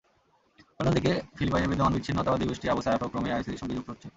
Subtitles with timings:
[0.79, 4.07] অন্যদিকে ফিলিপাইনের বিদ্যমান বিচ্ছিন্নতাবাদী গোষ্ঠী আবু সায়াফও ক্রমেই আইএসের সঙ্গে যুক্ত হচ্ছে।